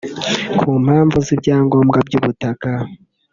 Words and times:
ku 0.59 0.67
mpamvu 0.85 1.17
z’ 1.25 1.27
ibyangombwa 1.35 1.97
by’ 2.07 2.13
ubutaka 2.19 2.69